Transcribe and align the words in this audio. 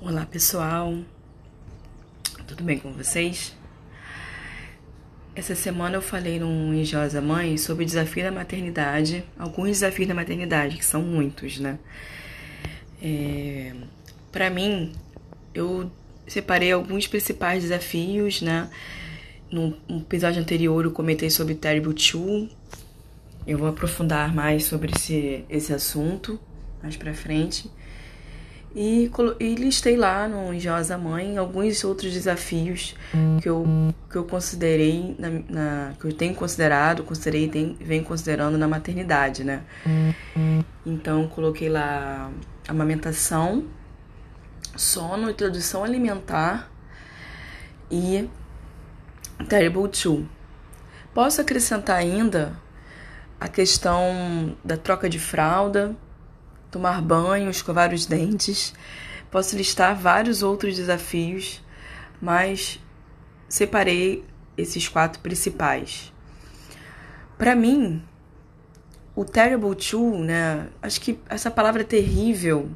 Olá 0.00 0.24
pessoal, 0.24 0.96
tudo 2.46 2.62
bem 2.62 2.78
com 2.78 2.92
vocês? 2.92 3.52
Essa 5.34 5.56
semana 5.56 5.96
eu 5.96 6.00
falei 6.00 6.38
no 6.38 6.72
Enjosa 6.72 7.20
Mãe 7.20 7.58
sobre 7.58 7.82
o 7.82 7.86
desafio 7.86 8.22
da 8.22 8.30
maternidade, 8.30 9.24
alguns 9.36 9.70
desafios 9.70 10.06
da 10.06 10.14
maternidade, 10.14 10.76
que 10.76 10.84
são 10.84 11.02
muitos, 11.02 11.58
né? 11.58 11.80
É, 13.02 13.74
para 14.30 14.48
mim, 14.50 14.92
eu 15.52 15.90
separei 16.28 16.70
alguns 16.70 17.08
principais 17.08 17.64
desafios, 17.64 18.40
né? 18.40 18.70
No 19.50 19.76
episódio 19.88 20.40
anterior 20.40 20.84
eu 20.84 20.92
comentei 20.92 21.28
sobre 21.28 21.56
Terrible 21.56 21.92
Two. 21.92 22.48
Eu 23.44 23.58
vou 23.58 23.66
aprofundar 23.66 24.32
mais 24.32 24.64
sobre 24.64 24.92
esse, 24.94 25.44
esse 25.50 25.72
assunto 25.72 26.38
mais 26.80 26.96
pra 26.96 27.12
frente. 27.12 27.68
E, 28.74 29.10
e 29.40 29.54
listei 29.54 29.96
lá 29.96 30.28
no 30.28 30.52
Engenhosa 30.52 30.96
Mãe 30.98 31.36
alguns 31.38 31.82
outros 31.84 32.12
desafios 32.12 32.94
que 33.40 33.48
eu, 33.48 33.66
que 34.10 34.16
eu 34.16 34.24
considerei, 34.24 35.16
na, 35.18 35.30
na 35.48 35.92
que 35.98 36.06
eu 36.06 36.12
tenho 36.12 36.34
considerado, 36.34 37.02
considerei 37.02 37.50
e 37.52 37.76
venho 37.82 38.04
considerando 38.04 38.58
na 38.58 38.68
maternidade, 38.68 39.42
né? 39.42 39.62
Então, 40.84 41.26
coloquei 41.28 41.68
lá 41.68 42.30
amamentação, 42.68 43.64
sono, 44.76 45.30
introdução 45.30 45.82
alimentar 45.82 46.70
e 47.90 48.28
Terrible 49.48 49.88
Two. 49.88 50.28
Posso 51.14 51.40
acrescentar 51.40 51.96
ainda 51.96 52.52
a 53.40 53.48
questão 53.48 54.56
da 54.62 54.76
troca 54.76 55.08
de 55.08 55.18
fralda, 55.18 55.96
tomar 56.70 57.00
banho, 57.02 57.50
escovar 57.50 57.92
os 57.92 58.06
dentes. 58.06 58.74
Posso 59.30 59.56
listar 59.56 59.94
vários 59.94 60.42
outros 60.42 60.76
desafios, 60.76 61.62
mas 62.20 62.80
separei 63.48 64.24
esses 64.56 64.88
quatro 64.88 65.20
principais. 65.20 66.12
Para 67.36 67.54
mim, 67.54 68.02
o 69.14 69.24
terrible 69.24 69.74
two, 69.74 70.18
né? 70.18 70.68
Acho 70.82 71.00
que 71.00 71.18
essa 71.28 71.50
palavra 71.50 71.84
terrível 71.84 72.70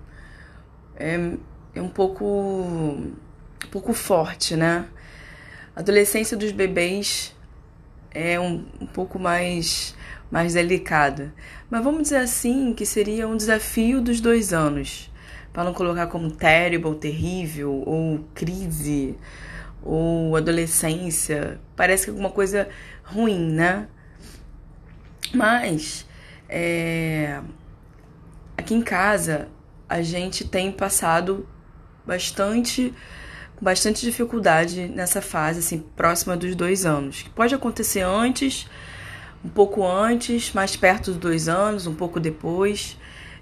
é, 0.97 1.37
é 1.75 1.83
um 1.83 1.89
pouco 1.89 2.25
um 2.25 3.69
pouco 3.71 3.93
forte, 3.93 4.57
né? 4.57 4.87
A 5.75 5.81
adolescência 5.81 6.37
dos 6.37 6.53
bebês 6.53 7.35
é 8.15 8.39
um, 8.39 8.65
um 8.81 8.87
pouco 8.87 9.19
mais 9.19 9.95
mais 10.31 10.55
delicada. 10.55 11.35
Mas 11.71 11.85
vamos 11.85 12.05
dizer 12.05 12.17
assim 12.17 12.73
que 12.73 12.87
seria 12.87 13.29
um 13.29 13.37
desafio 13.37 14.01
dos 14.01 14.19
dois 14.19 14.53
anos. 14.55 15.11
Para 15.53 15.65
não 15.65 15.75
colocar 15.75 16.07
como 16.07 16.31
terrible, 16.31 16.95
terrível, 16.95 17.83
ou 17.85 18.25
crise, 18.35 19.15
ou 19.83 20.35
adolescência. 20.35 21.61
Parece 21.77 22.05
que 22.05 22.11
é 22.11 22.13
alguma 22.13 22.31
coisa 22.31 22.67
ruim, 23.05 23.53
né? 23.53 23.87
Mas 25.35 26.07
é, 26.49 27.41
aqui 28.57 28.75
em 28.75 28.83
casa 28.83 29.49
a 29.87 30.01
gente 30.01 30.49
tem 30.49 30.73
passado 30.73 31.47
bastante 32.07 32.95
bastante 33.63 34.03
dificuldade 34.03 34.89
nessa 34.89 35.23
fase 35.23 35.61
assim 35.61 35.79
próxima 35.97 36.37
dos 36.37 36.55
dois 36.55 36.85
anos 36.85 37.23
que 37.23 37.31
pode 37.31 37.55
acontecer 37.55 38.01
antes 38.01 38.67
um 39.45 39.49
pouco 39.49 39.87
antes, 39.87 40.53
mais 40.53 40.77
perto 40.77 41.11
dos 41.11 41.17
dois 41.21 41.49
anos, 41.49 41.87
um 41.87 41.95
pouco 41.95 42.21
depois, 42.21 42.97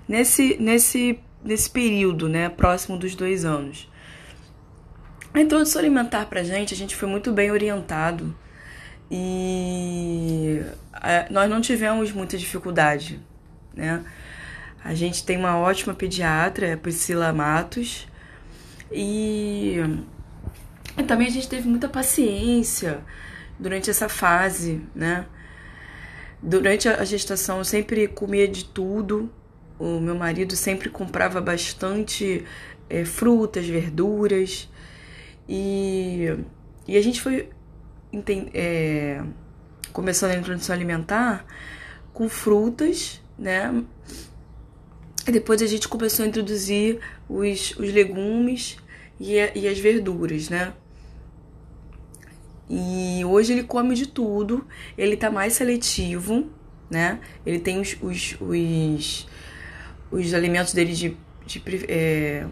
nesse, 0.09 0.57
nesse, 0.59 1.21
nesse 1.45 1.69
período, 1.69 2.29
né, 2.29 2.49
próximo 2.49 2.97
dos 2.97 3.15
dois 3.15 3.45
anos. 3.45 3.89
A 5.33 5.41
introdução 5.41 5.81
alimentar 5.81 6.27
pra 6.27 6.43
gente, 6.43 6.75
a 6.75 6.77
gente 6.77 6.97
foi 6.97 7.09
muito 7.09 7.33
bem 7.33 7.51
orientado 7.51 8.35
e 9.11 10.61
nós 11.31 11.49
não 11.49 11.61
tivemos 11.61 12.11
muita 12.13 12.37
dificuldade, 12.37 13.21
né? 13.75 14.05
A 14.83 14.95
gente 14.95 15.23
tem 15.25 15.37
uma 15.37 15.59
ótima 15.59 15.95
pediatra, 15.95 16.73
a 16.73 16.77
Priscila 16.77 17.33
Matos, 17.33 18.09
e, 18.93 19.77
e 20.97 21.03
também 21.05 21.29
a 21.29 21.31
gente 21.31 21.49
teve 21.49 21.69
muita 21.69 21.89
paciência 21.89 23.05
durante 23.59 23.91
essa 23.91 24.09
fase, 24.09 24.83
né? 24.95 25.27
Durante 26.43 26.89
a 26.89 27.05
gestação 27.05 27.59
eu 27.59 27.65
sempre 27.65 28.09
comia 28.09 28.49
de 28.49 28.65
tudo. 28.65 29.31
O 29.79 30.01
meu 30.01 30.15
marido 30.15 30.57
sempre 30.57 30.89
comprava 30.89 31.41
bastante 31.41 32.45
é, 32.89 33.05
frutas, 33.05 33.67
verduras. 33.67 34.69
E, 35.49 36.35
e 36.89 36.97
a 36.97 37.03
gente 37.03 37.21
foi 37.21 37.51
é, 38.55 39.23
começando 39.93 40.33
a 40.33 40.37
introdução 40.37 40.75
alimentar 40.75 41.45
com 42.13 42.29
frutas, 42.29 43.21
né? 43.39 43.85
E 45.27 45.33
depois 45.33 45.61
a 45.61 45.67
gente 45.67 45.89
começou 45.89 46.25
a 46.25 46.29
introduzir 46.29 47.01
os, 47.31 47.77
os 47.79 47.93
legumes 47.93 48.77
e, 49.19 49.35
e 49.55 49.69
as 49.69 49.79
verduras, 49.79 50.49
né? 50.49 50.73
E 52.69 53.25
hoje 53.25 53.53
ele 53.53 53.63
come 53.63 53.95
de 53.95 54.07
tudo, 54.07 54.67
ele 54.97 55.17
tá 55.17 55.31
mais 55.31 55.55
seletivo, 55.55 56.51
né? 56.89 57.21
Ele 57.47 57.59
tem 57.59 57.81
os, 57.81 57.97
os, 58.03 58.37
os, 58.41 59.29
os 60.11 60.35
alimentos 60.35 60.73
dele 60.73 60.93
de, 60.93 61.17
de, 61.47 61.63
é, 61.89 62.47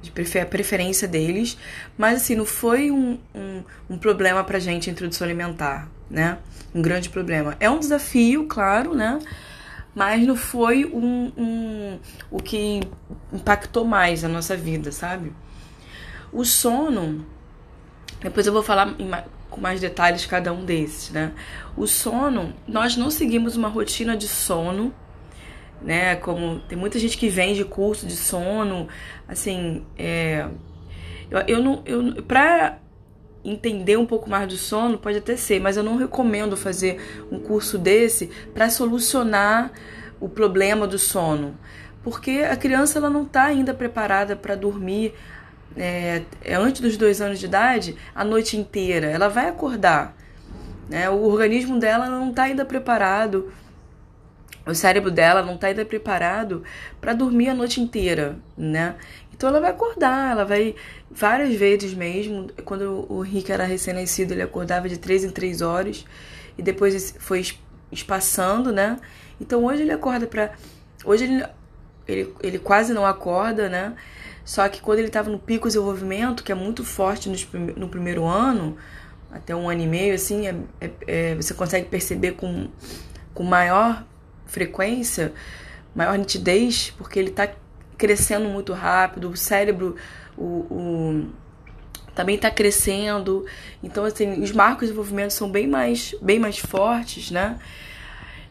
de 0.00 0.10
prefer, 0.10 0.46
preferência 0.46 1.06
deles, 1.06 1.56
mas 1.96 2.22
assim, 2.22 2.34
não 2.34 2.44
foi 2.44 2.90
um, 2.90 3.18
um, 3.34 3.62
um 3.90 3.98
problema 3.98 4.42
pra 4.42 4.58
gente 4.58 4.88
a 4.88 4.92
introdução 4.92 5.24
alimentar, 5.24 5.88
né? 6.10 6.38
Um 6.74 6.82
grande 6.82 7.08
problema. 7.08 7.56
É 7.60 7.70
um 7.70 7.78
desafio, 7.78 8.46
claro, 8.46 8.94
né? 8.94 9.18
Mas 9.94 10.26
não 10.26 10.34
foi 10.34 10.84
um, 10.84 11.32
um, 11.36 11.98
o 12.30 12.42
que 12.42 12.80
impactou 13.32 13.84
mais 13.84 14.24
a 14.24 14.28
nossa 14.28 14.56
vida, 14.56 14.90
sabe? 14.90 15.32
O 16.32 16.44
sono, 16.44 17.24
depois 18.20 18.46
eu 18.46 18.52
vou 18.52 18.62
falar 18.62 18.94
com 19.48 19.60
mais 19.60 19.80
detalhes 19.80 20.26
cada 20.26 20.52
um 20.52 20.64
desses, 20.64 21.10
né? 21.10 21.32
O 21.76 21.86
sono, 21.86 22.52
nós 22.66 22.96
não 22.96 23.08
seguimos 23.08 23.56
uma 23.56 23.68
rotina 23.68 24.16
de 24.16 24.26
sono, 24.26 24.92
né? 25.80 26.16
Como 26.16 26.58
tem 26.60 26.76
muita 26.76 26.98
gente 26.98 27.16
que 27.16 27.28
vende 27.28 27.64
curso 27.64 28.04
de 28.04 28.16
sono, 28.16 28.88
assim, 29.28 29.86
é, 29.96 30.48
eu, 31.30 31.38
eu 31.46 31.62
não, 31.62 31.82
eu, 31.86 32.22
pra 32.24 32.78
entender 33.44 33.96
um 33.96 34.06
pouco 34.06 34.30
mais 34.30 34.48
do 34.48 34.56
sono, 34.56 34.98
pode 34.98 35.18
até 35.18 35.36
ser, 35.36 35.60
mas 35.60 35.76
eu 35.76 35.82
não 35.82 35.96
recomendo 35.96 36.56
fazer 36.56 37.00
um 37.30 37.38
curso 37.38 37.76
desse 37.76 38.30
para 38.54 38.70
solucionar 38.70 39.70
o 40.20 40.28
problema 40.28 40.86
do 40.86 40.98
sono, 40.98 41.58
porque 42.02 42.46
a 42.48 42.56
criança 42.56 42.98
ela 42.98 43.10
não 43.10 43.24
está 43.24 43.44
ainda 43.44 43.74
preparada 43.74 44.34
para 44.34 44.54
dormir 44.54 45.14
é, 45.76 46.22
é, 46.42 46.54
antes 46.54 46.80
dos 46.80 46.96
dois 46.96 47.20
anos 47.20 47.38
de 47.38 47.46
idade, 47.46 47.96
a 48.14 48.24
noite 48.24 48.56
inteira. 48.56 49.06
Ela 49.06 49.28
vai 49.28 49.48
acordar. 49.48 50.16
Né? 50.88 51.08
O 51.10 51.24
organismo 51.24 51.78
dela 51.78 52.08
não 52.08 52.30
está 52.30 52.44
ainda 52.44 52.64
preparado, 52.64 53.52
o 54.66 54.74
cérebro 54.74 55.10
dela 55.10 55.42
não 55.42 55.54
está 55.54 55.66
ainda 55.66 55.84
preparado 55.84 56.62
para 57.00 57.12
dormir 57.12 57.48
a 57.48 57.54
noite 57.54 57.80
inteira, 57.80 58.38
né? 58.56 58.96
Então 59.32 59.48
ela 59.48 59.60
vai 59.60 59.70
acordar, 59.70 60.30
ela 60.30 60.44
vai 60.44 60.74
várias 61.10 61.54
vezes 61.54 61.92
mesmo. 61.92 62.48
Quando 62.64 63.04
o 63.12 63.20
Rick 63.20 63.50
era 63.50 63.64
recém-nascido, 63.64 64.32
ele 64.32 64.42
acordava 64.42 64.88
de 64.88 64.96
três 64.96 65.24
em 65.24 65.30
três 65.30 65.60
horas 65.60 66.04
e 66.56 66.62
depois 66.62 67.14
foi 67.18 67.44
espaçando, 67.90 68.72
né? 68.72 68.98
Então 69.40 69.64
hoje 69.64 69.82
ele 69.82 69.92
acorda 69.92 70.26
para 70.26 70.52
hoje 71.04 71.24
ele, 71.24 71.44
ele, 72.06 72.34
ele 72.42 72.58
quase 72.58 72.94
não 72.94 73.04
acorda, 73.04 73.68
né? 73.68 73.94
Só 74.44 74.68
que 74.68 74.80
quando 74.80 74.98
ele 74.98 75.08
estava 75.08 75.30
no 75.30 75.38
pico 75.38 75.68
de 75.68 75.74
desenvolvimento, 75.74 76.44
que 76.44 76.52
é 76.52 76.54
muito 76.54 76.84
forte 76.84 77.28
no, 77.76 77.88
primeiro 77.88 78.26
ano, 78.26 78.76
até 79.32 79.56
um 79.56 79.68
ano 79.68 79.80
e 79.80 79.86
meio, 79.86 80.14
assim, 80.14 80.46
é, 80.46 80.54
é, 80.80 80.90
é, 81.06 81.34
você 81.34 81.54
consegue 81.54 81.88
perceber 81.88 82.32
com, 82.32 82.68
com 83.32 83.42
maior 83.42 84.04
frequência, 84.46 85.32
maior 85.94 86.18
nitidez, 86.18 86.92
porque 86.96 87.18
ele 87.18 87.30
está 87.30 87.48
crescendo 87.96 88.48
muito 88.48 88.72
rápido, 88.72 89.30
o 89.30 89.36
cérebro 89.36 89.96
o, 90.36 90.44
o 90.44 91.26
também 92.14 92.36
está 92.36 92.50
crescendo. 92.50 93.44
Então, 93.82 94.04
assim, 94.04 94.40
os 94.40 94.52
marcos 94.52 94.82
de 94.82 94.86
desenvolvimento 94.86 95.32
são 95.32 95.50
bem 95.50 95.66
mais, 95.66 96.14
bem 96.22 96.38
mais 96.38 96.58
fortes, 96.58 97.30
né? 97.30 97.58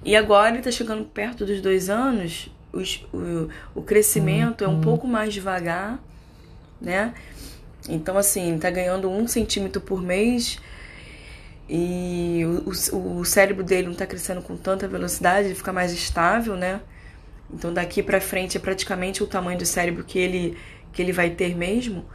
E 0.03 0.15
agora 0.15 0.49
ele 0.49 0.57
está 0.57 0.71
chegando 0.71 1.05
perto 1.05 1.45
dos 1.45 1.61
dois 1.61 1.89
anos, 1.89 2.49
os, 2.73 3.05
o, 3.13 3.47
o 3.73 3.81
crescimento 3.81 4.63
é 4.63 4.67
um 4.67 4.73
uhum. 4.73 4.81
pouco 4.81 5.07
mais 5.07 5.33
devagar, 5.33 5.97
né? 6.81 7.13
Então, 7.87 8.17
assim, 8.17 8.57
tá 8.57 8.69
ganhando 8.69 9.09
um 9.09 9.27
centímetro 9.27 9.79
por 9.79 10.01
mês 10.01 10.59
e 11.69 12.41
o, 12.45 12.95
o, 12.95 13.19
o 13.19 13.25
cérebro 13.25 13.63
dele 13.63 13.87
não 13.87 13.95
tá 13.95 14.05
crescendo 14.05 14.41
com 14.41 14.57
tanta 14.57 14.87
velocidade, 14.87 15.47
ele 15.47 15.55
fica 15.55 15.73
mais 15.73 15.93
estável, 15.93 16.55
né? 16.55 16.81
Então, 17.53 17.73
daqui 17.73 18.01
para 18.01 18.19
frente 18.19 18.57
é 18.57 18.59
praticamente 18.59 19.23
o 19.23 19.27
tamanho 19.27 19.57
do 19.57 19.65
cérebro 19.65 20.03
que 20.03 20.17
ele 20.19 20.57
que 20.93 21.01
ele 21.01 21.11
vai 21.11 21.31
ter 21.31 21.55
mesmo. 21.55 22.05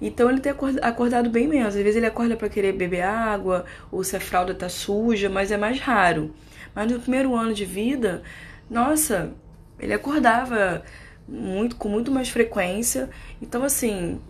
Então 0.00 0.28
ele 0.28 0.40
tem 0.40 0.52
acordado 0.82 1.30
bem 1.30 1.46
menos. 1.46 1.68
Às 1.68 1.82
vezes 1.82 1.96
ele 1.96 2.06
acorda 2.06 2.36
para 2.36 2.48
querer 2.48 2.72
beber 2.72 3.02
água, 3.02 3.64
ou 3.92 4.02
se 4.02 4.16
a 4.16 4.20
fralda 4.20 4.54
tá 4.54 4.68
suja, 4.68 5.28
mas 5.28 5.52
é 5.52 5.56
mais 5.56 5.78
raro. 5.78 6.34
Mas 6.74 6.90
no 6.90 6.98
primeiro 6.98 7.34
ano 7.34 7.54
de 7.54 7.64
vida, 7.64 8.22
nossa, 8.68 9.32
ele 9.78 9.92
acordava 9.92 10.82
muito 11.28 11.76
com 11.76 11.88
muito 11.88 12.10
mais 12.10 12.28
frequência. 12.28 13.08
Então 13.40 13.62
assim, 13.62 14.20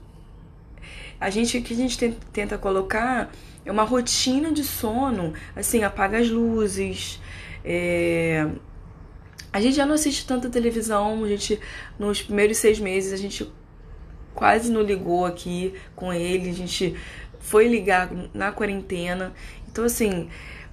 a 1.21 1.31
gente 1.31 1.61
que 1.61 1.73
a 1.73 1.77
gente 1.77 2.15
tenta 2.33 2.59
colocar 2.59 3.31
é 3.65 3.73
uma 3.73 3.85
rotina 3.85 4.53
de 4.53 4.65
sono, 4.65 5.33
assim, 5.55 5.83
apaga 5.83 6.19
as 6.19 6.29
luzes, 6.29 7.21
é... 7.65 8.49
A 9.53 9.61
gente 9.61 9.77
já 9.77 9.87
não 9.87 9.95
assiste 9.95 10.27
tanta 10.27 10.51
televisão, 10.51 11.23
a 11.23 11.29
gente, 11.29 11.61
nos 11.97 12.21
primeiros 12.21 12.57
seis 12.57 12.81
meses, 12.81 13.13
a 13.13 13.17
gente 13.17 13.49
quase 14.35 14.71
não 14.71 14.83
ligou 14.83 15.25
aqui 15.25 15.75
com 15.95 16.13
ele, 16.13 16.51
a 16.51 16.53
gente 16.53 16.97
foi 17.39 17.69
ligar 17.69 18.11
na 18.35 18.51
quarentena. 18.51 19.33
Então, 19.71 19.85
assim, 19.85 20.29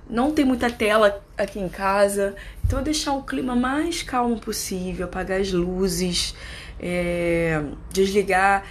não 0.10 0.32
tem 0.32 0.44
muita 0.46 0.70
tela 0.70 1.24
aqui 1.38 1.60
em 1.60 1.70
casa. 1.70 2.36
Então, 2.66 2.82
deixar 2.82 3.14
o 3.14 3.24
clima 3.24 3.56
mais 3.56 4.04
calmo 4.04 4.40
possível, 4.40 5.06
apagar 5.06 5.40
as 5.40 5.52
luzes, 5.52 6.36
é, 6.80 7.62
desligar 7.92 8.64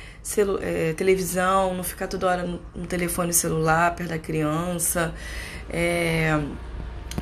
é, 0.61 0.93
televisão, 0.95 1.75
não 1.75 1.83
ficar 1.83 2.07
toda 2.07 2.27
hora 2.27 2.43
no, 2.43 2.61
no 2.75 2.87
telefone 2.87 3.33
celular 3.33 3.95
perto 3.95 4.11
da 4.11 4.19
criança. 4.19 5.15
É, 5.69 6.41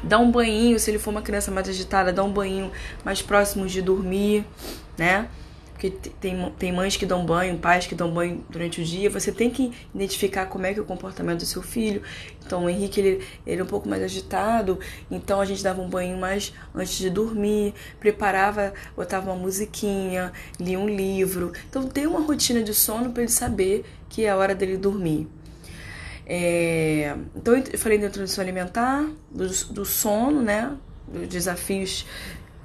dar 0.03 0.19
um 0.19 0.31
banho, 0.31 0.79
se 0.79 0.91
ele 0.91 0.99
for 0.99 1.11
uma 1.11 1.23
criança 1.23 1.51
mais 1.51 1.69
agitada, 1.69 2.13
dar 2.13 2.25
um 2.25 2.33
banho 2.33 2.71
mais 3.05 3.23
próximo 3.23 3.67
de 3.67 3.83
dormir, 3.83 4.45
né? 4.97 5.29
Porque 5.79 5.91
tem, 6.21 6.53
tem 6.59 6.73
mães 6.73 6.97
que 6.97 7.07
dão 7.07 7.25
banho, 7.25 7.57
pais 7.57 7.87
que 7.87 7.95
dão 7.95 8.11
banho 8.11 8.45
durante 8.51 8.83
o 8.83 8.85
dia. 8.85 9.09
Você 9.11 9.31
tem 9.31 9.49
que 9.49 9.73
identificar 9.95 10.47
como 10.47 10.67
é 10.67 10.75
que 10.75 10.81
é 10.81 10.83
o 10.83 10.85
comportamento 10.85 11.39
do 11.39 11.47
seu 11.47 11.63
filho. 11.63 12.03
Então, 12.45 12.65
o 12.65 12.69
Henrique, 12.69 12.99
ele, 12.99 13.25
ele 13.47 13.61
é 13.61 13.65
um 13.65 13.67
pouco 13.67 13.89
mais 13.89 14.03
agitado. 14.03 14.81
Então, 15.09 15.41
a 15.41 15.45
gente 15.45 15.63
dava 15.63 15.81
um 15.81 15.89
banho 15.89 16.19
mais 16.19 16.53
antes 16.75 16.99
de 16.99 17.09
dormir. 17.09 17.75
Preparava, 18.01 18.75
botava 18.97 19.31
uma 19.31 19.41
musiquinha, 19.41 20.33
lia 20.59 20.81
um 20.81 20.89
livro. 20.89 21.53
Então, 21.71 21.87
tem 21.87 22.09
uma 22.09 22.23
rotina 22.23 22.61
de 22.61 22.75
sono 22.75 23.13
para 23.13 23.23
ele 23.23 23.31
saber 23.31 23.85
que 24.09 24.25
é 24.25 24.31
a 24.31 24.37
hora 24.37 24.57
dele 24.57 24.77
dormir. 24.77 25.29
É, 26.27 27.15
então, 27.37 27.55
eu 27.57 27.79
falei 27.79 27.99
da 27.99 28.09
introdução 28.09 28.43
alimentar, 28.43 29.09
do, 29.31 29.47
do 29.73 29.85
sono, 29.85 30.43
né? 30.43 30.77
Dos 31.07 31.29
desafios 31.29 32.05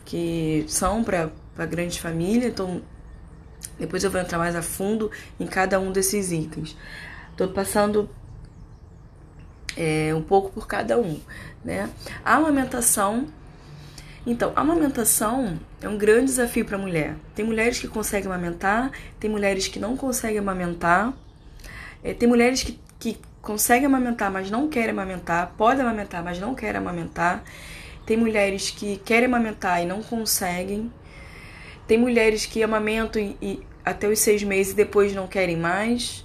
que 0.03 0.65
são 0.67 1.03
para 1.03 1.29
a 1.55 1.65
grande 1.67 2.01
família. 2.01 2.47
Então, 2.47 2.81
depois 3.79 4.03
eu 4.03 4.11
vou 4.11 4.21
entrar 4.21 4.37
mais 4.37 4.55
a 4.55 4.61
fundo 4.61 5.11
em 5.39 5.45
cada 5.47 5.79
um 5.79 5.91
desses 5.91 6.31
itens. 6.31 6.75
Estou 7.31 7.47
passando 7.49 8.09
é, 9.75 10.13
um 10.15 10.21
pouco 10.21 10.51
por 10.51 10.67
cada 10.67 10.99
um, 10.99 11.19
né? 11.63 11.89
A 12.23 12.35
amamentação. 12.35 13.27
Então, 14.25 14.53
a 14.55 14.61
amamentação 14.61 15.59
é 15.81 15.89
um 15.89 15.97
grande 15.97 16.25
desafio 16.25 16.63
para 16.63 16.77
a 16.77 16.79
mulher. 16.79 17.15
Tem 17.35 17.43
mulheres 17.43 17.79
que 17.79 17.87
conseguem 17.87 18.31
amamentar, 18.31 18.91
tem 19.19 19.29
mulheres 19.29 19.67
que 19.67 19.79
não 19.79 19.97
conseguem 19.97 20.39
amamentar, 20.39 21.13
é, 22.03 22.13
tem 22.13 22.29
mulheres 22.29 22.63
que, 22.63 22.79
que 22.99 23.17
conseguem 23.41 23.85
amamentar, 23.85 24.31
mas 24.31 24.49
não 24.49 24.69
querem 24.69 24.91
amamentar, 24.91 25.53
podem 25.57 25.81
amamentar, 25.81 26.23
mas 26.23 26.39
não 26.39 26.55
querem 26.55 26.77
amamentar. 26.77 27.43
Tem 28.05 28.15
mulheres 28.15 28.69
que 28.69 28.97
querem 28.97 29.25
amamentar 29.25 29.81
e 29.81 29.85
não 29.85 30.01
conseguem. 30.01 30.91
Tem 31.87 31.97
mulheres 31.97 32.45
que 32.45 32.63
amamentam 32.63 33.21
e, 33.21 33.37
e 33.41 33.63
até 33.83 34.07
os 34.07 34.19
seis 34.19 34.43
meses 34.43 34.73
e 34.73 34.75
depois 34.75 35.13
não 35.13 35.27
querem 35.27 35.57
mais. 35.57 36.23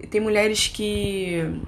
E 0.00 0.06
tem 0.06 0.20
mulheres 0.20 0.68
que 0.68 1.60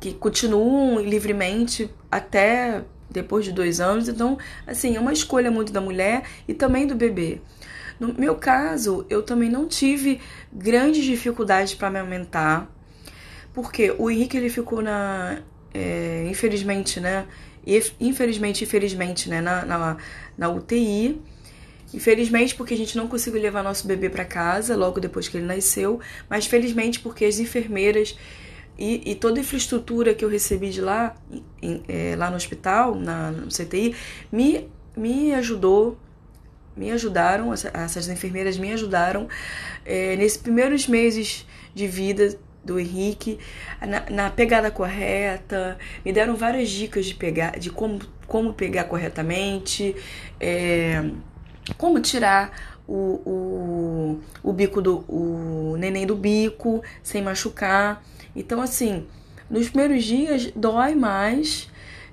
que 0.00 0.12
continuam 0.14 0.98
livremente 0.98 1.88
até 2.10 2.82
depois 3.08 3.44
de 3.44 3.52
dois 3.52 3.80
anos. 3.80 4.08
Então, 4.08 4.36
assim, 4.66 4.96
é 4.96 5.00
uma 5.00 5.12
escolha 5.12 5.48
muito 5.48 5.72
da 5.72 5.80
mulher 5.80 6.24
e 6.48 6.52
também 6.52 6.88
do 6.88 6.96
bebê. 6.96 7.40
No 8.00 8.12
meu 8.12 8.34
caso, 8.34 9.06
eu 9.08 9.22
também 9.22 9.48
não 9.48 9.68
tive 9.68 10.20
grandes 10.52 11.04
dificuldades 11.04 11.74
para 11.74 11.86
amamentar, 11.86 12.68
porque 13.54 13.94
o 13.96 14.10
Henrique 14.10 14.36
ele 14.36 14.48
ficou 14.48 14.82
na, 14.82 15.38
é, 15.72 16.26
infelizmente, 16.28 16.98
né? 16.98 17.26
Infelizmente, 18.00 18.64
infelizmente, 18.64 19.30
né? 19.30 19.40
Na, 19.40 19.64
na, 19.64 19.96
na 20.36 20.48
UTI 20.48 21.22
Infelizmente, 21.94 22.54
porque 22.54 22.74
a 22.74 22.76
gente 22.76 22.96
não 22.96 23.06
conseguiu 23.06 23.40
levar 23.40 23.62
nosso 23.62 23.86
bebê 23.86 24.08
para 24.08 24.24
casa 24.24 24.76
logo 24.76 24.98
depois 24.98 25.28
que 25.28 25.36
ele 25.36 25.46
nasceu, 25.46 26.00
mas 26.28 26.46
felizmente 26.46 27.00
porque 27.00 27.24
as 27.24 27.38
enfermeiras 27.38 28.16
e, 28.78 29.12
e 29.12 29.14
toda 29.14 29.38
a 29.38 29.42
infraestrutura 29.42 30.14
que 30.14 30.24
eu 30.24 30.28
recebi 30.28 30.70
de 30.70 30.80
lá, 30.80 31.14
em, 31.60 31.82
é, 31.88 32.16
lá 32.16 32.30
no 32.30 32.36
hospital, 32.36 32.94
na, 32.94 33.30
no 33.30 33.48
CTI, 33.48 33.94
me, 34.30 34.68
me 34.96 35.34
ajudou, 35.34 35.98
me 36.76 36.90
ajudaram, 36.90 37.52
essas 37.52 38.08
enfermeiras 38.08 38.56
me 38.56 38.72
ajudaram 38.72 39.28
é, 39.84 40.16
nesses 40.16 40.38
primeiros 40.38 40.88
meses 40.88 41.46
de 41.74 41.86
vida 41.86 42.36
do 42.64 42.78
Henrique, 42.78 43.38
na, 43.80 44.08
na, 44.08 44.30
pegada 44.30 44.70
correta, 44.70 45.76
me 46.04 46.12
deram 46.12 46.36
várias 46.36 46.70
dicas 46.70 47.06
de 47.06 47.14
pegar, 47.14 47.58
de 47.58 47.70
como, 47.70 48.00
como 48.26 48.54
pegar 48.54 48.84
corretamente. 48.84 49.94
É, 50.40 51.04
como 51.76 52.00
tirar 52.00 52.52
o, 52.86 53.20
o, 53.24 54.20
o 54.42 54.52
bico 54.52 54.80
do 54.82 55.04
o 55.08 55.76
neném 55.78 56.06
do 56.06 56.16
bico 56.16 56.82
sem 57.02 57.22
machucar. 57.22 58.02
Então, 58.34 58.60
assim, 58.60 59.06
nos 59.48 59.68
primeiros 59.68 60.04
dias 60.04 60.50
dói 60.56 60.94
mais, 60.94 61.70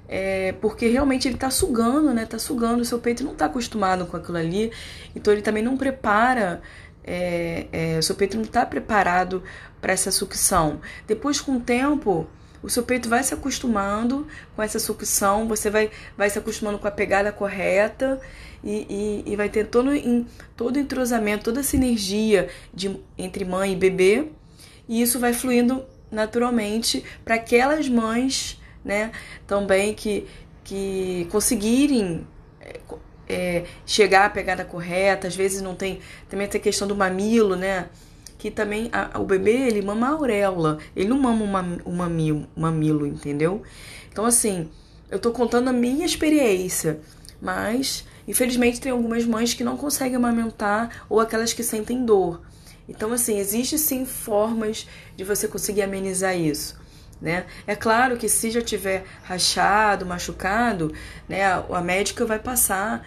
é, 0.08 0.54
porque 0.54 0.88
realmente 0.88 1.28
ele 1.28 1.38
tá 1.38 1.50
sugando, 1.50 2.14
né? 2.14 2.26
Tá 2.26 2.40
sugando, 2.40 2.82
o 2.82 2.86
seu 2.86 3.00
peito 3.00 3.24
não 3.24 3.36
tá 3.36 3.46
acostumado 3.46 4.06
com 4.06 4.18
aquilo 4.18 4.38
ali, 4.38 4.72
então 5.16 5.32
ele 5.32 5.42
também 5.42 5.64
não 5.64 5.78
prepara. 5.78 6.62
É, 7.04 7.68
é, 7.72 7.98
o 7.98 8.04
seu 8.04 8.14
peito 8.14 8.36
não 8.36 8.44
está 8.44 8.66
preparado 8.66 9.42
para 9.82 9.94
essa 9.94 10.12
sucção. 10.12 10.80
Depois, 11.08 11.42
com 11.42 11.58
o 11.58 11.60
tempo, 11.60 12.28
o 12.62 12.70
seu 12.70 12.84
peito 12.84 13.10
vai 13.10 13.24
se 13.24 13.34
acostumando 13.34 14.28
com 14.56 14.62
essa 14.62 14.80
sucção, 14.80 15.48
você 15.48 15.70
vai, 15.70 15.90
vai 16.18 16.30
se 16.30 16.38
acostumando 16.38 16.78
com 16.80 16.88
a 16.88 16.92
pegada 16.92 17.32
correta 17.32 18.20
e, 18.64 19.24
e, 19.26 19.34
e 19.34 19.36
vai 19.36 19.50
ter 19.50 19.66
todo, 19.68 19.94
em, 19.94 20.26
todo 20.56 20.76
o 20.76 20.80
entrosamento, 20.80 21.46
toda 21.46 21.62
a 21.62 21.64
sinergia 21.64 22.50
de, 22.74 23.00
entre 23.18 23.46
mãe 23.46 23.74
e 23.74 23.76
bebê, 23.76 24.28
e 24.88 25.02
isso 25.02 25.20
vai 25.20 25.34
fluindo 25.34 25.84
naturalmente 26.12 27.04
para 27.24 27.36
aquelas 27.36 27.88
mães 27.88 28.60
né, 28.84 29.12
também 29.46 29.94
que, 29.94 30.28
que 30.64 31.28
conseguirem 31.32 32.26
é, 33.30 33.64
chegar 33.86 34.26
à 34.26 34.30
pegada 34.30 34.66
correta, 34.66 35.28
às 35.28 35.36
vezes 35.36 35.62
não 35.62 35.76
tem. 35.76 36.00
Também 36.28 36.48
tem 36.48 36.60
a 36.60 36.64
questão 36.64 36.88
do 36.88 36.96
mamilo, 36.96 37.56
né? 37.56 37.88
Que 38.40 38.50
também 38.50 38.90
a, 38.92 39.20
o 39.20 39.26
bebê 39.26 39.68
ele 39.68 39.84
mama 39.84 40.08
a 40.08 40.12
auréola, 40.12 40.80
ele 40.96 41.10
não 41.10 41.20
mama 41.20 41.44
uma, 41.44 41.62
um 41.86 41.96
mamilo, 41.96 42.48
mamilo, 42.58 43.06
entendeu? 43.06 43.62
Então, 44.12 44.26
assim, 44.26 44.68
eu 45.12 45.20
tô 45.20 45.32
contando 45.32 45.68
a 45.68 45.74
minha 45.74 46.06
experiência, 46.06 47.00
mas 47.40 48.04
Infelizmente, 48.30 48.80
tem 48.80 48.92
algumas 48.92 49.26
mães 49.26 49.56
que 49.56 49.64
não 49.64 49.76
conseguem 49.76 50.16
amamentar 50.16 51.04
ou 51.10 51.20
aquelas 51.20 51.52
que 51.52 51.64
sentem 51.64 52.06
dor. 52.06 52.44
Então, 52.88 53.12
assim, 53.12 53.40
existe 53.40 53.76
sim 53.80 54.06
formas 54.06 54.88
de 55.18 55.24
você 55.24 55.48
conseguir 55.48 55.82
amenizar 55.82 56.38
isso. 56.38 56.80
Né? 57.20 57.48
É 57.66 57.76
claro 57.76 58.18
que 58.18 58.30
se 58.30 58.52
já 58.52 58.62
tiver 58.62 59.04
rachado, 59.24 60.06
machucado, 60.06 60.94
né, 61.28 61.44
a, 61.44 61.82
médica 61.82 62.24
vai 62.24 62.38
passar, 62.38 63.04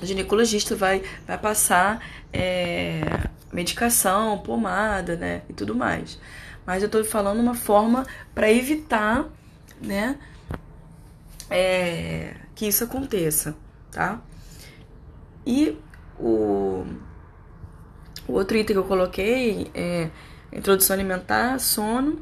o 0.00 0.06
ginecologista 0.06 0.74
vai, 0.74 1.02
vai 1.26 1.36
passar 1.36 2.02
é, 2.32 3.02
medicação, 3.54 4.38
pomada, 4.38 5.16
né, 5.16 5.42
e 5.48 5.52
tudo 5.52 5.74
mais. 5.74 6.18
Mas 6.66 6.82
eu 6.82 6.86
estou 6.86 7.04
falando 7.04 7.40
uma 7.40 7.54
forma 7.54 8.04
para 8.34 8.50
evitar, 8.50 9.26
né, 9.80 10.18
é, 11.50 12.34
que 12.54 12.66
isso 12.66 12.84
aconteça 12.84 13.54
tá? 13.94 14.20
E 15.46 15.78
o, 16.18 16.84
o 18.26 18.32
outro 18.32 18.56
item 18.56 18.74
que 18.74 18.80
eu 18.80 18.84
coloquei 18.84 19.70
é 19.72 20.10
introdução 20.52 20.94
alimentar, 20.94 21.58
sono, 21.60 22.20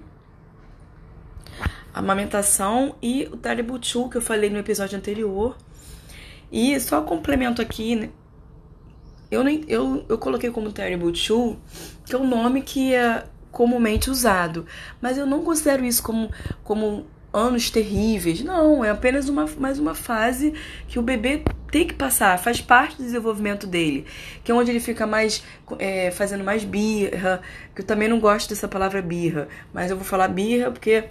amamentação 1.94 2.94
e 3.02 3.28
o 3.32 3.36
Talibutu 3.36 4.08
que 4.08 4.18
eu 4.18 4.22
falei 4.22 4.50
no 4.50 4.58
episódio 4.58 4.98
anterior. 4.98 5.56
E 6.50 6.78
só 6.78 7.00
complemento 7.00 7.62
aqui, 7.62 7.96
né? 7.96 8.10
Eu, 9.32 9.42
nem, 9.42 9.64
eu, 9.66 10.04
eu 10.10 10.18
coloquei 10.18 10.50
como 10.50 10.70
Talibutu, 10.70 11.58
que 12.04 12.14
é 12.14 12.18
o 12.18 12.26
nome 12.26 12.60
que 12.60 12.94
é 12.94 13.24
comumente 13.50 14.10
usado, 14.10 14.66
mas 15.00 15.16
eu 15.16 15.24
não 15.24 15.42
considero 15.42 15.82
isso 15.86 16.02
como, 16.02 16.30
como 16.62 17.06
anos 17.32 17.70
terríveis. 17.70 18.42
Não, 18.42 18.84
é 18.84 18.90
apenas 18.90 19.30
uma, 19.30 19.46
mais 19.58 19.78
uma 19.78 19.94
fase 19.94 20.52
que 20.86 20.98
o 20.98 21.02
bebê 21.02 21.42
tem 21.70 21.86
que 21.86 21.94
passar, 21.94 22.38
faz 22.38 22.60
parte 22.60 22.98
do 22.98 23.04
desenvolvimento 23.04 23.66
dele, 23.66 24.04
que 24.44 24.52
é 24.52 24.54
onde 24.54 24.70
ele 24.70 24.80
fica 24.80 25.06
mais 25.06 25.42
é, 25.78 26.10
fazendo 26.10 26.44
mais 26.44 26.62
birra, 26.62 27.40
que 27.74 27.80
eu 27.80 27.86
também 27.86 28.08
não 28.08 28.20
gosto 28.20 28.50
dessa 28.50 28.68
palavra 28.68 29.00
birra, 29.00 29.48
mas 29.72 29.90
eu 29.90 29.96
vou 29.96 30.04
falar 30.04 30.28
birra 30.28 30.70
porque 30.70 31.04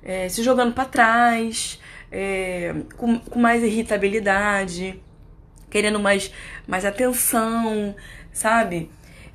é, 0.00 0.28
se 0.28 0.44
jogando 0.44 0.72
para 0.72 0.84
trás, 0.84 1.80
é, 2.12 2.72
com, 2.96 3.18
com 3.18 3.40
mais 3.40 3.64
irritabilidade, 3.64 5.02
querendo 5.70 5.98
mais, 5.98 6.32
mais 6.66 6.84
atenção, 6.84 7.94
sabe? 8.32 8.90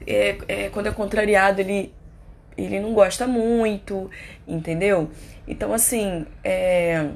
É, 0.06 0.38
é, 0.48 0.70
quando 0.70 0.88
é 0.88 0.92
contrariado, 0.92 1.62
ele, 1.62 1.94
ele 2.58 2.80
não 2.80 2.94
gosta 2.94 3.28
muito, 3.28 4.10
entendeu? 4.48 5.10
Então, 5.48 5.74
assim, 5.74 6.26
é, 6.44 7.10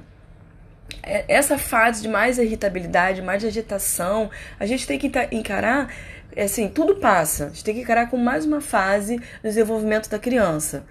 é, 1.04 1.26
essa 1.28 1.58
fase 1.58 2.02
de 2.02 2.08
mais 2.08 2.38
irritabilidade, 2.38 3.22
mais 3.22 3.44
agitação, 3.44 4.30
a 4.60 4.66
gente 4.66 4.88
tem 4.88 4.98
que 4.98 5.12
encarar, 5.32 5.94
é 6.36 6.44
assim, 6.44 6.68
tudo 6.70 6.96
passa. 6.96 7.46
A 7.46 7.50
gente 7.50 7.64
tem 7.64 7.76
que 7.76 7.82
encarar 7.82 8.10
com 8.10 8.18
mais 8.18 8.46
uma 8.46 8.62
fase 8.62 9.18
do 9.18 9.44
desenvolvimento 9.44 10.10
da 10.10 10.20
criança. 10.20 10.86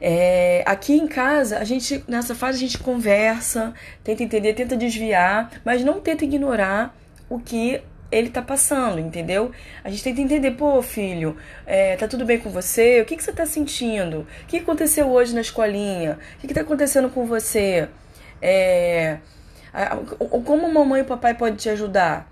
É, 0.00 0.64
aqui 0.66 0.94
em 0.94 1.06
casa, 1.06 1.58
a 1.58 1.64
gente 1.64 2.04
nessa 2.08 2.34
fase 2.34 2.58
a 2.58 2.60
gente 2.60 2.78
conversa, 2.78 3.72
tenta 4.02 4.24
entender, 4.24 4.52
tenta 4.52 4.76
desviar, 4.76 5.48
mas 5.64 5.84
não 5.84 6.00
tenta 6.00 6.24
ignorar 6.24 6.92
o 7.32 7.40
que 7.40 7.82
ele 8.10 8.28
tá 8.28 8.42
passando, 8.42 8.98
entendeu? 8.98 9.50
A 9.82 9.88
gente 9.88 10.04
tenta 10.04 10.20
entender, 10.20 10.50
pô, 10.50 10.82
filho, 10.82 11.34
é, 11.64 11.96
tá 11.96 12.06
tudo 12.06 12.26
bem 12.26 12.38
com 12.38 12.50
você? 12.50 13.00
O 13.00 13.06
que, 13.06 13.16
que 13.16 13.24
você 13.24 13.32
tá 13.32 13.46
sentindo? 13.46 14.26
O 14.42 14.46
que 14.46 14.58
aconteceu 14.58 15.10
hoje 15.10 15.34
na 15.34 15.40
escolinha? 15.40 16.18
O 16.36 16.40
que, 16.40 16.48
que 16.48 16.52
tá 16.52 16.60
acontecendo 16.60 17.08
com 17.08 17.24
você? 17.24 17.88
É, 18.42 19.16
como 20.44 20.66
a 20.66 20.68
mamãe 20.68 21.00
e 21.00 21.04
papai 21.04 21.32
podem 21.32 21.56
te 21.56 21.70
ajudar? 21.70 22.30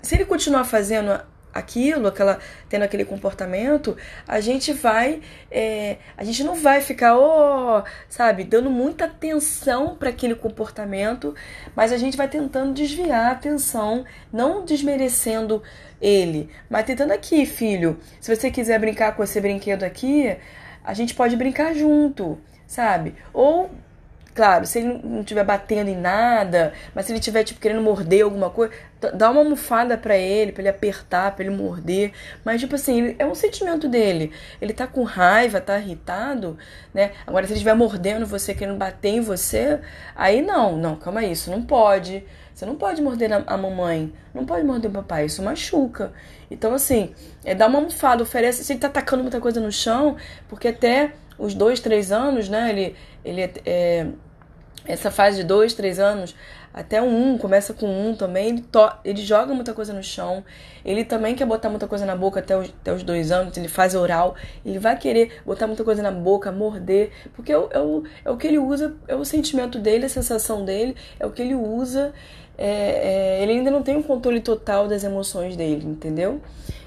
Se 0.00 0.14
ele 0.14 0.24
continuar 0.24 0.64
fazendo 0.64 1.20
aquilo, 1.52 2.08
aquela 2.08 2.38
tendo 2.68 2.82
aquele 2.82 3.04
comportamento, 3.04 3.96
a 4.26 4.40
gente 4.40 4.72
vai, 4.72 5.20
é, 5.50 5.96
a 6.16 6.24
gente 6.24 6.44
não 6.44 6.54
vai 6.54 6.80
ficar, 6.80 7.16
oh, 7.18 7.82
sabe, 8.08 8.44
dando 8.44 8.70
muita 8.70 9.06
atenção 9.06 9.96
para 9.96 10.10
aquele 10.10 10.34
comportamento, 10.34 11.34
mas 11.74 11.92
a 11.92 11.98
gente 11.98 12.16
vai 12.16 12.28
tentando 12.28 12.72
desviar 12.72 13.26
a 13.26 13.32
atenção, 13.32 14.04
não 14.32 14.64
desmerecendo 14.64 15.62
ele, 16.00 16.48
mas 16.68 16.86
tentando 16.86 17.12
aqui, 17.12 17.44
filho, 17.44 17.98
se 18.20 18.34
você 18.34 18.50
quiser 18.50 18.78
brincar 18.78 19.16
com 19.16 19.22
esse 19.22 19.40
brinquedo 19.40 19.82
aqui, 19.82 20.36
a 20.82 20.94
gente 20.94 21.14
pode 21.14 21.36
brincar 21.36 21.74
junto, 21.74 22.38
sabe? 22.66 23.14
Ou 23.32 23.70
Claro, 24.32 24.64
se 24.64 24.78
ele 24.78 25.00
não 25.02 25.20
estiver 25.20 25.44
batendo 25.44 25.90
em 25.90 25.96
nada, 25.96 26.72
mas 26.94 27.04
se 27.04 27.12
ele 27.12 27.18
estiver 27.18 27.42
tipo 27.42 27.60
querendo 27.60 27.82
morder 27.82 28.24
alguma 28.24 28.48
coisa, 28.48 28.72
dá 29.14 29.30
uma 29.30 29.40
almofada 29.40 29.96
para 29.96 30.16
ele, 30.16 30.52
para 30.52 30.62
ele 30.62 30.68
apertar, 30.68 31.34
para 31.34 31.44
ele 31.44 31.54
morder. 31.54 32.12
Mas 32.44 32.60
tipo 32.60 32.74
assim, 32.74 33.14
é 33.18 33.26
um 33.26 33.34
sentimento 33.34 33.88
dele. 33.88 34.32
Ele 34.60 34.72
tá 34.72 34.86
com 34.86 35.02
raiva, 35.02 35.60
tá 35.60 35.78
irritado, 35.78 36.58
né? 36.92 37.12
Agora 37.26 37.46
se 37.46 37.52
ele 37.52 37.58
estiver 37.58 37.74
mordendo 37.74 38.26
você, 38.26 38.54
querendo 38.54 38.76
bater 38.76 39.08
em 39.08 39.20
você, 39.20 39.80
aí 40.14 40.42
não, 40.42 40.76
não, 40.76 40.96
calma 40.96 41.20
aí, 41.20 41.32
isso 41.32 41.50
não 41.50 41.62
pode. 41.62 42.24
Você 42.54 42.66
não 42.66 42.76
pode 42.76 43.00
morder 43.00 43.30
a 43.32 43.56
mamãe, 43.56 44.12
não 44.34 44.44
pode 44.44 44.64
morder 44.66 44.90
o 44.90 44.92
papai, 44.94 45.24
isso 45.24 45.42
machuca. 45.42 46.12
Então, 46.50 46.74
assim, 46.74 47.14
é 47.42 47.54
dar 47.54 47.68
uma 47.68 47.78
almofada, 47.78 48.22
oferece. 48.22 48.62
Se 48.64 48.72
ele 48.74 48.80
tá 48.80 48.88
atacando 48.88 49.22
muita 49.22 49.40
coisa 49.40 49.60
no 49.60 49.72
chão, 49.72 50.16
porque 50.46 50.68
até 50.68 51.12
os 51.38 51.54
dois, 51.54 51.80
três 51.80 52.12
anos, 52.12 52.50
né? 52.50 52.68
Ele, 52.68 52.96
ele 53.24 53.40
é, 53.40 53.52
é 53.64 54.06
essa 54.84 55.10
fase 55.10 55.38
de 55.38 55.44
dois, 55.44 55.74
três 55.74 55.98
anos, 55.98 56.34
até 56.72 57.02
um, 57.02 57.36
começa 57.36 57.74
com 57.74 57.86
um 57.86 58.14
também, 58.14 58.48
ele, 58.48 58.64
ele 59.04 59.22
joga 59.22 59.52
muita 59.52 59.74
coisa 59.74 59.92
no 59.92 60.02
chão, 60.02 60.44
ele 60.84 61.04
também 61.04 61.34
quer 61.34 61.44
botar 61.44 61.68
muita 61.68 61.88
coisa 61.88 62.06
na 62.06 62.14
boca 62.14 62.40
até 62.40 62.56
os, 62.56 62.68
até 62.68 62.92
os 62.92 63.02
dois 63.02 63.32
anos, 63.32 63.56
ele 63.56 63.68
faz 63.68 63.94
oral, 63.94 64.36
ele 64.64 64.78
vai 64.78 64.96
querer 64.96 65.40
botar 65.44 65.66
muita 65.66 65.82
coisa 65.82 66.02
na 66.02 66.10
boca, 66.10 66.52
morder, 66.52 67.10
porque 67.34 67.52
é 67.52 67.58
o, 67.58 67.68
é 67.70 67.80
o, 67.80 68.02
é 68.24 68.30
o 68.30 68.36
que 68.36 68.46
ele 68.46 68.58
usa, 68.58 68.94
é 69.08 69.16
o 69.16 69.24
sentimento 69.24 69.78
dele, 69.78 70.06
a 70.06 70.08
sensação 70.08 70.64
dele, 70.64 70.94
é 71.18 71.26
o 71.26 71.30
que 71.30 71.42
ele 71.42 71.54
usa, 71.54 72.12
é, 72.56 73.38
é, 73.38 73.42
ele 73.42 73.52
ainda 73.52 73.70
não 73.70 73.82
tem 73.82 73.96
o 73.96 74.00
um 74.00 74.02
controle 74.02 74.40
total 74.40 74.86
das 74.86 75.02
emoções 75.02 75.56
dele, 75.56 75.86
entendeu? 75.86 76.40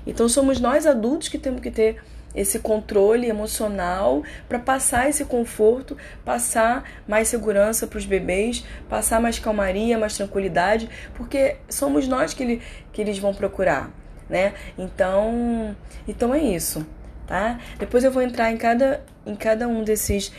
Então 0.06 0.30
somos 0.30 0.60
nós 0.60 0.86
adultos 0.86 1.28
que 1.28 1.38
temos 1.38 1.62
que 1.62 1.72
ter 1.72 2.02
esse 2.36 2.60
controle 2.60 3.28
emocional 3.28 4.24
para 4.48 4.60
passar 4.60 5.10
esse 5.10 5.25
conforto, 5.25 5.98
passar 6.25 6.84
mais 7.08 7.28
segurança 7.28 7.86
para 7.86 7.98
os 7.98 8.06
bebês, 8.06 8.66
passar 8.90 9.20
mais 9.20 9.40
calmaria, 9.40 9.98
mais 9.98 10.18
tranquilidade, 10.18 10.90
porque 11.13 11.58
somos 11.70 12.08
nós 12.08 12.34
que, 12.34 12.44
ele, 12.44 12.62
que 12.92 13.02
eles 13.02 13.20
vão 13.20 13.34
procurar, 13.34 13.92
né? 14.30 14.54
Então, 14.78 15.75
então 16.08 16.34
é 16.34 16.40
isso, 16.40 16.86
tá? 17.28 17.60
Depois 17.78 18.04
eu 18.04 18.12
vou 18.12 18.22
entrar 18.22 18.52
em 18.52 18.58
cada, 18.58 19.04
em 19.25 19.36
cada 19.36 19.68
um 19.68 19.84
desses, 19.84 20.32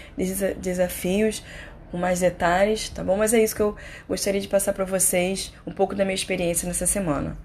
desafios 0.59 1.43
com 1.91 1.99
mais 1.99 2.21
detalhes, 2.21 2.89
tá 2.89 3.05
bom? 3.05 3.17
Mas 3.17 3.33
é 3.33 3.43
isso 3.43 3.55
que 3.55 3.63
eu 3.63 3.77
gostaria 4.09 4.41
de 4.41 4.49
passar 4.49 4.73
para 4.73 4.85
vocês, 4.85 5.55
um 5.65 5.73
pouco 5.73 5.95
da 5.95 6.05
minha 6.05 6.15
experiência 6.15 6.67
nessa 6.67 6.87
semana. 6.87 7.37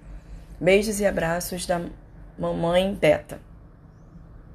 Beijos 0.60 1.00
e 1.00 1.06
abraços 1.06 1.68
da 1.68 1.80
mamãe 2.38 2.94
Beta. 2.94 3.49